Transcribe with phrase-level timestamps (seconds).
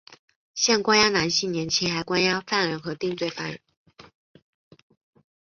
[0.55, 3.59] 现关押男性年青还押犯人和定罪犯人。